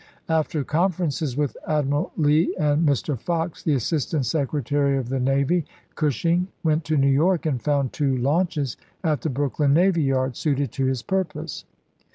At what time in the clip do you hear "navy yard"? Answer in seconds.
9.75-10.35